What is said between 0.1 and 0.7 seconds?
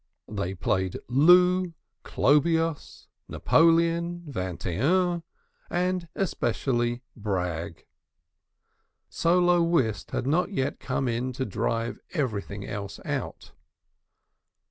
They